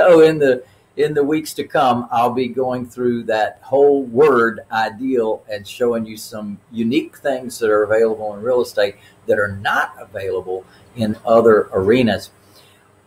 so 0.00 0.20
in 0.20 0.38
the 0.38 0.64
in 0.96 1.12
the 1.14 1.22
weeks 1.22 1.52
to 1.54 1.64
come, 1.64 2.08
I'll 2.10 2.32
be 2.32 2.48
going 2.48 2.88
through 2.88 3.24
that 3.24 3.60
whole 3.62 4.02
word 4.04 4.60
ideal 4.72 5.44
and 5.50 5.66
showing 5.66 6.06
you 6.06 6.16
some 6.16 6.58
unique 6.72 7.18
things 7.18 7.58
that 7.58 7.70
are 7.70 7.84
available 7.84 8.34
in 8.34 8.42
real 8.42 8.62
estate 8.62 8.96
that 9.26 9.38
are 9.38 9.56
not 9.56 9.94
available 9.98 10.64
in 10.96 11.16
other 11.24 11.68
arenas. 11.72 12.30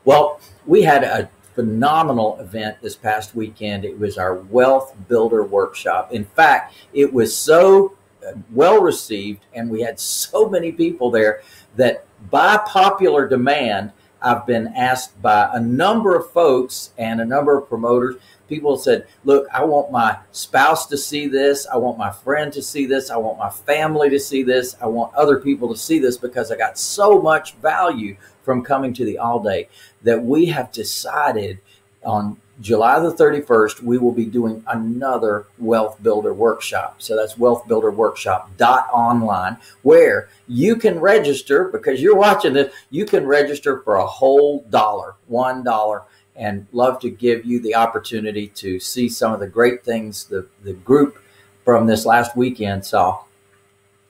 Well, 0.06 0.40
we 0.66 0.84
had 0.84 1.04
a 1.04 1.30
phenomenal 1.56 2.40
event 2.40 2.78
this 2.82 2.96
past 2.96 3.36
weekend. 3.36 3.86
It 3.86 4.00
was 4.00 4.18
our 4.18 4.36
Wealth 4.36 4.96
Builder 5.08 5.44
Workshop. 5.44 6.14
In 6.14 6.26
fact, 6.26 6.76
it 6.94 7.12
was 7.12 7.36
so 7.36 7.98
uh, 8.26 8.34
well 8.52 8.82
received, 8.82 9.46
and 9.54 9.70
we 9.70 9.82
had 9.82 10.00
so 10.00 10.48
many 10.48 10.72
people 10.72 11.10
there 11.10 11.42
that 11.76 12.06
by 12.30 12.58
popular 12.66 13.28
demand, 13.28 13.92
I've 14.24 14.46
been 14.46 14.68
asked 14.68 15.22
by 15.22 15.50
a 15.54 15.60
number 15.60 16.16
of 16.16 16.32
folks 16.32 16.92
and 16.98 17.20
a 17.20 17.26
number 17.26 17.58
of 17.58 17.68
promoters. 17.68 18.16
People 18.48 18.78
said, 18.78 19.08
Look, 19.26 19.48
I 19.54 19.64
want 19.66 19.92
my 19.92 20.18
spouse 20.32 20.88
to 20.88 20.98
see 20.98 21.28
this. 21.28 21.68
I 21.68 21.78
want 21.78 21.98
my 21.98 22.12
friend 22.12 22.52
to 22.54 22.62
see 22.62 22.86
this. 22.86 23.10
I 23.10 23.18
want 23.18 23.38
my 23.38 23.50
family 23.50 24.10
to 24.10 24.20
see 24.20 24.44
this. 24.44 24.76
I 24.82 24.88
want 24.88 25.14
other 25.14 25.40
people 25.40 25.68
to 25.70 25.78
see 25.78 26.00
this 26.00 26.18
because 26.18 26.52
I 26.52 26.58
got 26.58 26.78
so 26.78 27.22
much 27.22 27.56
value 27.56 28.16
from 28.44 28.64
coming 28.64 28.94
to 28.94 29.06
the 29.06 29.18
all 29.18 29.42
day 29.42 29.68
that 30.04 30.24
we 30.24 30.46
have 30.48 30.72
decided 30.72 31.60
on 32.04 32.38
July 32.62 33.00
the 33.00 33.14
31st, 33.14 33.82
we 33.82 33.98
will 33.98 34.12
be 34.12 34.26
doing 34.26 34.64
another 34.68 35.48
Wealth 35.58 36.02
Builder 36.04 36.34
Workshop. 36.34 36.96
So 37.00 37.16
that's 37.16 37.38
Wealth 37.38 37.68
Builder 37.68 37.92
Workshop 37.92 38.52
dot 38.58 38.88
online, 38.94 39.58
where 39.82 40.30
you 40.48 40.76
can 40.76 41.00
register 41.00 41.70
because 41.70 42.02
you're 42.02 42.16
watching 42.16 42.54
this. 42.54 42.74
You 42.92 43.06
can 43.06 43.26
register 43.26 43.82
for 43.82 43.96
a 43.96 44.06
whole 44.06 44.62
dollar, 44.70 45.16
one 45.28 45.64
dollar, 45.64 46.04
and 46.36 46.68
love 46.72 47.00
to 47.00 47.10
give 47.10 47.44
you 47.46 47.60
the 47.60 47.76
opportunity 47.76 48.48
to 48.50 48.80
see 48.80 49.10
some 49.10 49.34
of 49.34 49.40
the 49.40 49.48
great 49.48 49.84
things 49.84 50.26
the, 50.26 50.48
the 50.64 50.74
group 50.74 51.20
from 51.66 51.88
this 51.88 52.06
last 52.06 52.36
weekend 52.36 52.86
saw 52.86 53.24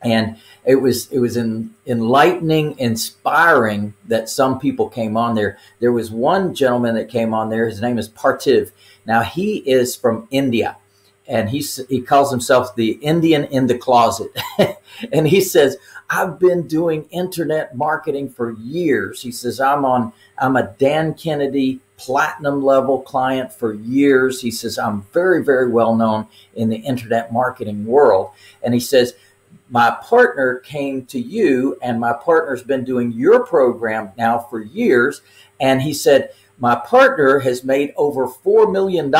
and 0.04 0.38
it 0.66 0.76
was 0.76 1.12
it 1.12 1.20
was 1.20 1.38
in, 1.38 1.74
enlightening 1.86 2.78
inspiring 2.80 3.94
that 4.08 4.30
some 4.30 4.60
people 4.60 4.90
came 4.90 5.18
on 5.18 5.36
there. 5.36 5.58
There 5.80 5.92
was 5.92 6.12
one 6.12 6.54
gentleman 6.54 6.96
that 6.96 7.10
came 7.10 7.34
on 7.34 7.50
there. 7.50 7.68
His 7.68 7.82
name 7.82 7.98
is 7.98 8.10
Parthiv. 8.10 8.72
Now 9.06 9.22
he 9.22 9.58
is 9.58 9.96
from 9.96 10.28
india 10.32 10.78
and 11.28 11.50
he 11.50 11.64
he 11.90 12.02
calls 12.02 12.32
himself 12.32 12.76
the 12.76 12.92
indian 12.94 13.46
in 13.46 13.68
the 13.68 13.78
closet. 13.78 14.32
And 15.12 15.28
he 15.28 15.42
says 15.42 15.78
i've 16.10 16.40
been 16.40 16.68
doing 16.68 17.08
internet 17.10 17.76
marketing 17.76 18.30
for 18.30 18.52
years. 18.52 19.22
He 19.22 19.32
says 19.32 19.60
i'm 19.60 19.86
on 19.86 20.14
i'm 20.38 20.56
a 20.56 20.68
dan 20.78 21.16
kennedy 21.16 21.80
platinum 21.98 22.64
level 22.64 23.02
client 23.02 23.52
for 23.52 23.74
years. 23.74 24.40
He 24.42 24.52
says 24.52 24.78
i'm 24.78 25.02
very 25.14 25.44
very 25.44 25.70
well 25.70 25.96
known 25.96 26.28
in 26.56 26.70
the 26.70 26.78
internet 26.78 27.34
marketing 27.34 27.86
world. 27.86 28.32
And 28.62 28.74
he 28.74 28.80
says 28.80 29.14
my 29.70 29.98
partner 30.02 30.60
came 30.60 31.06
to 31.08 31.20
you 31.20 31.78
and 31.82 32.00
my 32.00 32.14
partner's 32.14 32.64
been 32.64 32.84
doing 32.84 33.12
your 33.12 33.46
program 33.46 34.12
now 34.18 34.40
for 34.40 34.62
years. 34.62 35.22
And 35.60 35.82
he 35.82 35.94
said 35.94 36.32
my 36.60 36.76
partner 36.76 37.40
has 37.40 37.64
made 37.64 37.94
over 37.98 38.28
$4 38.28 38.72
million 38.72 39.12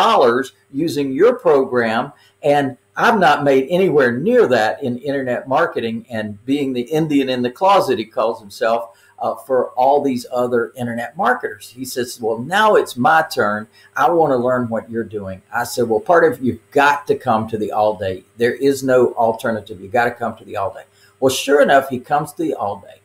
using 0.72 1.12
your 1.12 1.36
program 1.40 2.14
and 2.42 2.78
I've 2.96 3.20
not 3.20 3.44
made 3.44 3.68
anywhere 3.70 4.12
near 4.12 4.48
that 4.48 4.84
in 4.84 5.00
internet 5.00 5.48
marketing 5.48 6.06
and 6.10 6.44
being 6.46 6.74
the 6.74 6.82
Indian 6.82 7.28
in 7.28 7.42
the 7.42 7.50
closet, 7.50 7.98
he 7.98 8.06
calls 8.06 8.40
himself 8.40 8.96
uh, 9.24 9.36
for 9.36 9.70
all 9.70 10.04
these 10.04 10.26
other 10.34 10.74
internet 10.76 11.16
marketers. 11.16 11.70
He 11.70 11.86
says, 11.86 12.20
Well, 12.20 12.40
now 12.40 12.76
it's 12.76 12.98
my 12.98 13.24
turn. 13.34 13.68
I 13.96 14.12
want 14.12 14.32
to 14.32 14.38
learn 14.38 14.68
what 14.68 14.92
you're 14.92 15.06
doing. 15.06 15.42
I 15.52 15.64
said, 15.64 15.88
Well, 15.88 16.02
Parthiv 16.02 16.42
you've 16.42 16.60
got 16.72 17.08
to 17.08 17.16
come 17.16 17.48
to 17.48 17.58
the 17.58 17.72
all 17.72 17.98
day. 17.98 18.26
There 18.36 18.54
is 18.54 18.84
no 18.84 19.14
alternative. 19.14 19.80
You've 19.80 19.94
got 19.94 20.06
to 20.06 20.12
come 20.12 20.36
to 20.36 20.44
the 20.44 20.58
all 20.58 20.74
day. 20.74 20.84
Well, 21.22 21.34
sure 21.34 21.62
enough, 21.62 21.88
he 21.88 22.00
comes 22.00 22.34
to 22.34 22.44
the 22.44 22.54
all 22.54 22.82
day. 22.82 23.00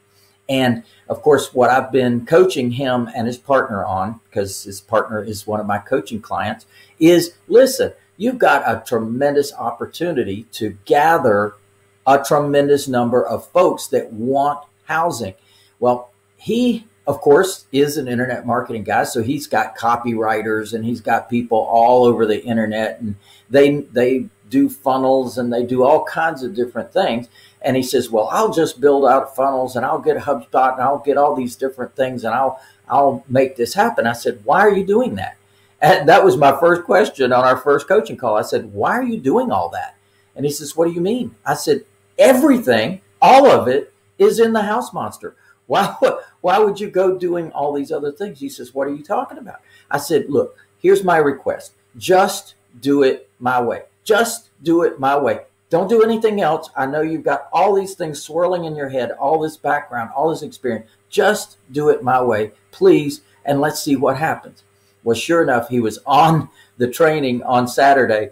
And 0.49 0.83
of 1.09 1.23
course, 1.23 1.55
what 1.55 1.71
I've 1.71 1.93
been 1.93 2.27
coaching 2.27 2.73
him 2.73 3.09
and 3.15 3.29
his 3.29 3.39
partner 3.39 3.85
on, 3.85 4.21
because 4.29 4.65
his 4.65 4.81
partner 4.81 5.23
is 5.23 5.47
one 5.47 5.61
of 5.61 5.67
my 5.67 5.79
coaching 5.79 6.21
clients, 6.21 6.67
is 6.99 7.35
listen, 7.47 7.93
you've 8.17 8.39
got 8.39 8.63
a 8.67 8.83
tremendous 8.85 9.53
opportunity 9.55 10.45
to 10.53 10.77
gather 10.85 11.55
a 12.05 12.19
tremendous 12.27 12.89
number 12.89 13.25
of 13.25 13.47
folks 13.47 13.87
that 13.89 14.13
want 14.13 14.65
housing. 14.87 15.35
Well, 15.79 16.08
he, 16.39 16.87
of 17.07 17.21
course, 17.21 17.67
is 17.73 17.97
an 17.97 18.09
internet 18.09 18.47
marketing 18.47 18.85
guy, 18.85 19.05
so 19.05 19.23
he's 19.23 19.47
got 19.47 19.77
copywriters 19.77 20.73
and 20.73 20.85
he's 20.85 21.01
got 21.01 21.29
people 21.29 21.59
all 21.59 22.05
over 22.05 22.25
the 22.25 22.43
internet, 22.45 23.01
and 23.01 23.17
they 23.51 23.81
they 23.93 24.27
do 24.49 24.71
funnels 24.71 25.37
and 25.37 25.53
they 25.53 25.63
do 25.63 25.83
all 25.83 26.05
kinds 26.05 26.43
of 26.43 26.55
different 26.55 26.93
things. 26.93 27.29
And 27.61 27.77
he 27.77 27.83
says, 27.83 28.09
"Well, 28.09 28.29
I'll 28.31 28.53
just 28.53 28.81
build 28.81 29.05
out 29.05 29.35
funnels 29.35 29.75
and 29.75 29.85
I'll 29.85 29.99
get 29.99 30.17
HubSpot 30.17 30.75
and 30.75 30.83
I'll 30.83 31.01
get 31.05 31.19
all 31.19 31.35
these 31.35 31.57
different 31.57 31.95
things 31.97 32.25
and 32.25 32.33
I'll 32.35 32.61
I'll 32.89 33.25
make 33.29 33.57
this 33.57 33.75
happen." 33.75 34.07
I 34.07 34.13
said, 34.13 34.41
"Why 34.45 34.61
are 34.61 34.73
you 34.73 34.87
doing 34.87 35.17
that?" 35.17 35.37
And 35.81 36.09
that 36.09 36.25
was 36.25 36.37
my 36.37 36.59
first 36.59 36.85
question 36.85 37.33
on 37.33 37.45
our 37.45 37.57
first 37.57 37.89
coaching 37.89 38.17
call. 38.17 38.37
I 38.37 38.43
said, 38.43 38.73
"Why 38.73 38.93
are 38.93 39.03
you 39.03 39.19
doing 39.19 39.51
all 39.51 39.69
that?" 39.71 39.97
And 40.37 40.47
he 40.47 40.53
says, 40.53 40.77
"What 40.77 40.87
do 40.87 40.93
you 40.93 41.01
mean?" 41.01 41.35
I 41.45 41.55
said, 41.55 41.85
"Everything, 42.17 43.01
all 43.21 43.51
of 43.51 43.67
it, 43.67 43.93
is 44.19 44.39
in 44.39 44.53
the 44.53 44.63
house 44.63 44.93
monster." 44.93 45.35
Why, 45.69 45.95
why 46.41 46.59
would 46.59 46.81
you 46.81 46.91
go 46.91 47.17
doing 47.17 47.53
all 47.53 47.73
these 47.73 47.93
other 47.93 48.11
things? 48.11 48.41
He 48.41 48.49
says, 48.49 48.75
What 48.75 48.89
are 48.89 48.95
you 48.95 49.05
talking 49.05 49.39
about? 49.39 49.61
I 49.91 49.99
said, 49.99 50.27
Look, 50.29 50.57
here's 50.79 51.05
my 51.05 51.19
request. 51.19 51.75
Just 51.97 52.55
do 52.81 53.03
it 53.05 53.31
my 53.39 53.61
way. 53.63 53.83
Just 54.03 54.51
do 54.63 54.83
it 54.83 54.99
my 54.99 55.17
way. 55.17 55.43
Don't 55.71 55.89
do 55.89 56.03
anything 56.03 56.41
else. 56.41 56.71
I 56.75 56.87
know 56.87 57.03
you've 57.03 57.25
got 57.25 57.49
all 57.53 57.75
these 57.75 57.95
things 57.95 58.23
swirling 58.23 58.65
in 58.65 58.75
your 58.75 58.89
head, 58.89 59.11
all 59.13 59.39
this 59.39 59.59
background, 59.59 60.11
all 60.17 60.31
this 60.31 60.43
experience. 60.43 60.91
Just 61.11 61.59
do 61.71 61.91
it 61.91 62.03
my 62.03 62.23
way, 62.23 62.53
please, 62.71 63.21
and 63.45 63.61
let's 63.61 63.83
see 63.83 63.95
what 63.95 64.17
happens. 64.17 64.65
Well, 65.05 65.15
sure 65.15 65.43
enough, 65.43 65.69
he 65.69 65.81
was 65.81 65.99
on 66.07 66.49
the 66.79 66.89
training 66.91 67.43
on 67.43 67.69
Saturday 67.69 68.31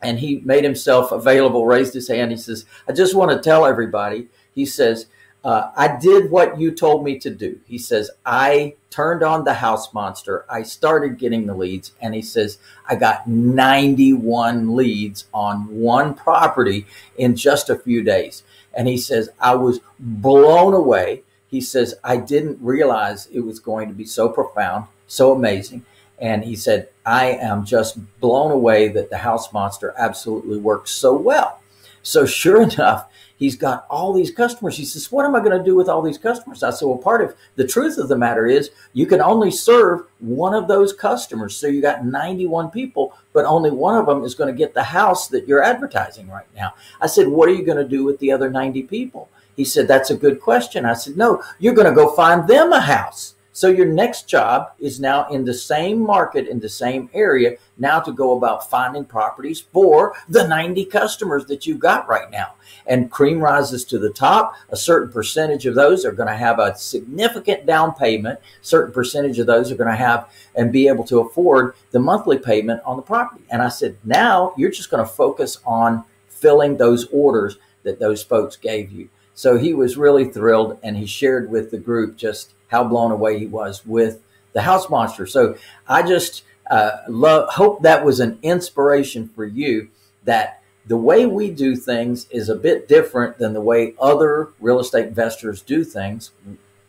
and 0.00 0.20
he 0.20 0.40
made 0.44 0.62
himself 0.62 1.10
available, 1.10 1.66
raised 1.66 1.94
his 1.94 2.08
hand. 2.08 2.30
He 2.30 2.36
says, 2.36 2.64
I 2.88 2.92
just 2.92 3.14
want 3.14 3.32
to 3.32 3.38
tell 3.38 3.66
everybody, 3.66 4.28
he 4.54 4.64
says, 4.64 5.06
uh, 5.46 5.70
I 5.76 5.96
did 5.96 6.28
what 6.32 6.58
you 6.58 6.72
told 6.72 7.04
me 7.04 7.20
to 7.20 7.30
do. 7.30 7.60
He 7.68 7.78
says, 7.78 8.10
I 8.26 8.74
turned 8.90 9.22
on 9.22 9.44
the 9.44 9.54
house 9.54 9.94
monster. 9.94 10.44
I 10.50 10.64
started 10.64 11.20
getting 11.20 11.46
the 11.46 11.54
leads. 11.54 11.92
And 12.00 12.16
he 12.16 12.22
says, 12.22 12.58
I 12.88 12.96
got 12.96 13.28
91 13.28 14.74
leads 14.74 15.26
on 15.32 15.68
one 15.68 16.14
property 16.14 16.84
in 17.16 17.36
just 17.36 17.70
a 17.70 17.78
few 17.78 18.02
days. 18.02 18.42
And 18.74 18.88
he 18.88 18.98
says, 18.98 19.28
I 19.38 19.54
was 19.54 19.78
blown 20.00 20.74
away. 20.74 21.22
He 21.46 21.60
says, 21.60 21.94
I 22.02 22.16
didn't 22.16 22.58
realize 22.60 23.28
it 23.28 23.40
was 23.40 23.60
going 23.60 23.86
to 23.86 23.94
be 23.94 24.04
so 24.04 24.28
profound, 24.28 24.86
so 25.06 25.30
amazing. 25.32 25.86
And 26.18 26.42
he 26.42 26.56
said, 26.56 26.88
I 27.04 27.26
am 27.26 27.64
just 27.64 28.18
blown 28.18 28.50
away 28.50 28.88
that 28.88 29.10
the 29.10 29.18
house 29.18 29.52
monster 29.52 29.94
absolutely 29.96 30.58
works 30.58 30.90
so 30.90 31.14
well. 31.14 31.60
So, 32.06 32.24
sure 32.24 32.62
enough, 32.70 33.08
he's 33.36 33.56
got 33.56 33.84
all 33.90 34.12
these 34.12 34.30
customers. 34.30 34.76
He 34.76 34.84
says, 34.84 35.10
What 35.10 35.26
am 35.26 35.34
I 35.34 35.40
going 35.40 35.58
to 35.58 35.64
do 35.64 35.74
with 35.74 35.88
all 35.88 36.02
these 36.02 36.18
customers? 36.18 36.62
I 36.62 36.70
said, 36.70 36.86
Well, 36.86 36.98
part 36.98 37.20
of 37.20 37.34
the 37.56 37.66
truth 37.66 37.98
of 37.98 38.08
the 38.08 38.16
matter 38.16 38.46
is 38.46 38.70
you 38.92 39.06
can 39.06 39.20
only 39.20 39.50
serve 39.50 40.06
one 40.20 40.54
of 40.54 40.68
those 40.68 40.92
customers. 40.92 41.56
So 41.56 41.66
you 41.66 41.82
got 41.82 42.06
91 42.06 42.70
people, 42.70 43.12
but 43.32 43.44
only 43.44 43.70
one 43.70 43.96
of 43.96 44.06
them 44.06 44.22
is 44.22 44.36
going 44.36 44.52
to 44.52 44.56
get 44.56 44.72
the 44.72 44.84
house 44.84 45.26
that 45.28 45.48
you're 45.48 45.62
advertising 45.62 46.28
right 46.28 46.46
now. 46.54 46.74
I 47.00 47.08
said, 47.08 47.26
What 47.26 47.48
are 47.48 47.54
you 47.54 47.64
going 47.64 47.78
to 47.78 47.88
do 47.88 48.04
with 48.04 48.20
the 48.20 48.30
other 48.30 48.50
90 48.50 48.84
people? 48.84 49.28
He 49.56 49.64
said, 49.64 49.88
That's 49.88 50.10
a 50.10 50.16
good 50.16 50.40
question. 50.40 50.84
I 50.84 50.94
said, 50.94 51.16
No, 51.16 51.42
you're 51.58 51.74
going 51.74 51.88
to 51.88 51.94
go 51.94 52.14
find 52.14 52.46
them 52.46 52.72
a 52.72 52.80
house. 52.80 53.34
So 53.56 53.68
your 53.68 53.86
next 53.86 54.28
job 54.28 54.72
is 54.78 55.00
now 55.00 55.28
in 55.28 55.46
the 55.46 55.54
same 55.54 56.02
market, 56.02 56.46
in 56.46 56.60
the 56.60 56.68
same 56.68 57.08
area, 57.14 57.56
now 57.78 58.00
to 58.00 58.12
go 58.12 58.36
about 58.36 58.68
finding 58.68 59.06
properties 59.06 59.62
for 59.72 60.14
the 60.28 60.46
90 60.46 60.84
customers 60.84 61.46
that 61.46 61.66
you've 61.66 61.78
got 61.78 62.06
right 62.06 62.30
now. 62.30 62.52
And 62.86 63.10
cream 63.10 63.40
rises 63.40 63.86
to 63.86 63.98
the 63.98 64.10
top. 64.10 64.56
A 64.68 64.76
certain 64.76 65.10
percentage 65.10 65.64
of 65.64 65.74
those 65.74 66.04
are 66.04 66.12
going 66.12 66.28
to 66.28 66.36
have 66.36 66.58
a 66.58 66.76
significant 66.76 67.64
down 67.64 67.94
payment. 67.94 68.40
Certain 68.60 68.92
percentage 68.92 69.38
of 69.38 69.46
those 69.46 69.72
are 69.72 69.76
going 69.76 69.88
to 69.88 69.96
have 69.96 70.30
and 70.54 70.70
be 70.70 70.86
able 70.86 71.04
to 71.04 71.20
afford 71.20 71.76
the 71.92 71.98
monthly 71.98 72.38
payment 72.38 72.82
on 72.84 72.96
the 72.96 73.02
property. 73.02 73.44
And 73.48 73.62
I 73.62 73.70
said, 73.70 73.96
now 74.04 74.52
you're 74.58 74.70
just 74.70 74.90
going 74.90 75.02
to 75.02 75.10
focus 75.10 75.60
on 75.64 76.04
filling 76.28 76.76
those 76.76 77.06
orders 77.06 77.56
that 77.84 78.00
those 78.00 78.22
folks 78.22 78.56
gave 78.56 78.92
you. 78.92 79.08
So 79.36 79.58
he 79.58 79.74
was 79.74 79.98
really 79.98 80.24
thrilled 80.24 80.78
and 80.82 80.96
he 80.96 81.06
shared 81.06 81.50
with 81.50 81.70
the 81.70 81.78
group 81.78 82.16
just 82.16 82.52
how 82.68 82.82
blown 82.82 83.12
away 83.12 83.38
he 83.38 83.46
was 83.46 83.84
with 83.86 84.22
the 84.54 84.62
house 84.62 84.88
monster. 84.88 85.26
So 85.26 85.56
I 85.86 86.02
just 86.02 86.42
uh, 86.70 87.02
love, 87.06 87.50
hope 87.50 87.82
that 87.82 88.04
was 88.04 88.18
an 88.18 88.38
inspiration 88.42 89.28
for 89.28 89.44
you 89.44 89.88
that 90.24 90.62
the 90.86 90.96
way 90.96 91.26
we 91.26 91.50
do 91.50 91.76
things 91.76 92.26
is 92.30 92.48
a 92.48 92.54
bit 92.54 92.88
different 92.88 93.36
than 93.38 93.52
the 93.52 93.60
way 93.60 93.94
other 94.00 94.48
real 94.58 94.80
estate 94.80 95.06
investors 95.06 95.60
do 95.60 95.84
things. 95.84 96.30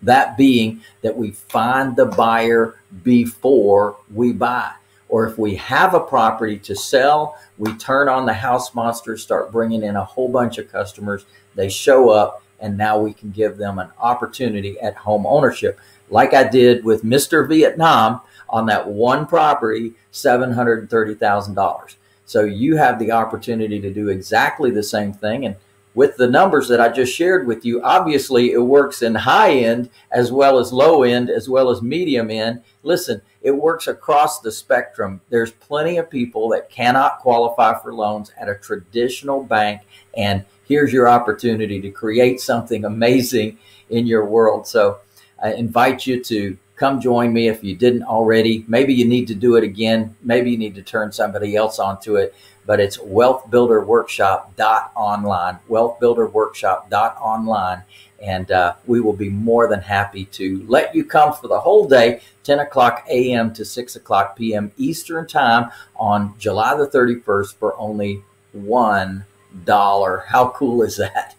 That 0.02 0.38
being 0.38 0.82
that 1.02 1.18
we 1.18 1.32
find 1.32 1.96
the 1.98 2.06
buyer 2.06 2.76
before 3.04 3.98
we 4.14 4.32
buy. 4.32 4.72
Or 5.10 5.28
if 5.28 5.38
we 5.38 5.56
have 5.56 5.94
a 5.94 6.00
property 6.00 6.58
to 6.60 6.76
sell, 6.76 7.38
we 7.58 7.74
turn 7.74 8.10
on 8.10 8.26
the 8.26 8.34
house 8.34 8.76
monsters, 8.76 9.24
start 9.24 9.52
bringing 9.52 9.84
in 9.84 9.96
a 9.96 10.04
whole 10.04 10.30
bunch 10.30 10.58
of 10.58 10.72
customers. 10.72 11.26
They 11.56 11.70
show 11.70 12.10
up, 12.10 12.44
and 12.60 12.78
now 12.78 13.00
we 13.00 13.14
can 13.14 13.32
give 13.32 13.58
them 13.58 13.80
an 13.80 13.90
opportunity 14.00 14.80
at 14.80 14.96
home 14.96 15.26
ownership. 15.26 15.80
Like 16.10 16.34
I 16.34 16.44
did 16.48 16.84
with 16.84 17.04
Mr. 17.04 17.48
Vietnam 17.48 18.22
on 18.50 18.66
that 18.68 18.88
one 18.88 19.26
property, 19.26 19.94
$730,000. 20.12 21.96
So 22.26 22.44
you 22.44 22.76
have 22.76 23.00
the 23.00 23.12
opportunity 23.12 23.80
to 23.80 23.94
do 23.94 24.10
exactly 24.10 24.72
the 24.72 24.84
same 24.84 25.14
thing. 25.14 25.46
And 25.46 25.56
with 25.98 26.16
the 26.16 26.30
numbers 26.30 26.68
that 26.68 26.80
I 26.80 26.90
just 26.90 27.12
shared 27.12 27.48
with 27.48 27.66
you, 27.66 27.82
obviously 27.82 28.52
it 28.52 28.60
works 28.60 29.02
in 29.02 29.16
high 29.16 29.50
end 29.50 29.90
as 30.12 30.32
well 30.32 30.60
as 30.60 30.72
low 30.72 31.02
end, 31.02 31.32
as 31.32 31.50
well 31.50 31.72
as 31.72 31.82
medium 31.82 32.30
end. 32.30 32.62
Listen, 32.84 33.20
it 33.42 33.50
works 33.50 33.88
across 33.88 34.40
the 34.40 34.52
spectrum. 34.52 35.20
There's 35.32 35.54
plenty 35.54 35.98
of 35.98 36.08
people 36.08 36.50
that 36.50 36.70
cannot 36.70 37.18
qualify 37.18 37.80
for 37.80 37.96
loans 37.96 38.32
at 38.38 38.48
a 38.48 38.54
traditional 38.54 39.42
bank. 39.42 39.88
And 40.16 40.46
here's 40.68 40.94
your 40.94 41.08
opportunity 41.08 41.82
to 41.82 41.90
create 41.90 42.42
something 42.42 42.86
amazing 42.86 43.58
in 43.90 44.06
your 44.06 44.26
world. 44.26 44.68
So 44.68 45.00
I 45.42 45.54
invite 45.54 46.06
you 46.06 46.24
to 46.26 46.56
come 46.78 47.02
join 47.02 47.34
me 47.34 47.50
if 47.50 47.64
you 47.64 47.76
didn't 47.76 48.04
already. 48.04 48.64
Maybe 48.68 48.94
you 48.94 49.06
need 49.06 49.28
to 49.28 49.36
do 49.36 49.58
it 49.58 49.64
again. 49.64 50.16
Maybe 50.24 50.52
you 50.52 50.58
need 50.58 50.76
to 50.76 50.82
turn 50.82 51.12
somebody 51.12 51.56
else 51.56 51.80
onto 51.80 52.16
it 52.16 52.34
but 52.68 52.80
it's 52.80 52.98
wealthbuilderworkshop.online, 52.98 55.58
wealthbuilderworkshop.online. 55.70 57.84
And 58.22 58.52
uh, 58.52 58.76
we 58.86 59.00
will 59.00 59.14
be 59.14 59.30
more 59.30 59.68
than 59.68 59.82
happy 59.82 60.26
to 60.26 60.64
let 60.68 60.94
you 60.94 61.04
come 61.06 61.34
for 61.34 61.48
the 61.48 61.62
whole 61.62 61.88
day, 61.88 62.20
10 62.44 62.60
o'clock 62.60 63.06
a.m. 63.10 63.54
to 63.54 63.64
6 63.64 63.96
o'clock 63.96 64.36
p.m. 64.36 64.74
Eastern 64.78 65.26
Time 65.28 65.72
on 65.96 66.34
July 66.38 66.76
the 66.76 66.88
31st 66.88 67.56
for 67.56 67.80
only 67.80 68.22
$1. 68.56 69.24
How 70.26 70.50
cool 70.50 70.82
is 70.82 70.98
that? 70.98 71.37